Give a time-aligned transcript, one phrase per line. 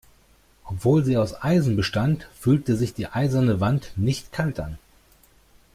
[0.65, 4.79] Obwohl sie aus Eisen bestand, fühlte sich die eiserne Wand nicht kalt an.